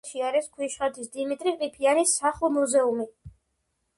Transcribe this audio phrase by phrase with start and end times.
[0.03, 3.05] სოფელში არის ქვიშხეთის დიმიტრი ყიფიანის სახლ-მუზეუმი.